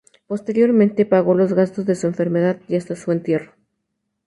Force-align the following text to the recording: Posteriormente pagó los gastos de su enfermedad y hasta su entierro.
Posteriormente 0.25 1.05
pagó 1.05 1.35
los 1.35 1.53
gastos 1.53 1.85
de 1.85 1.93
su 1.93 2.07
enfermedad 2.07 2.59
y 2.67 2.75
hasta 2.75 2.95
su 2.95 3.11
entierro. 3.11 3.51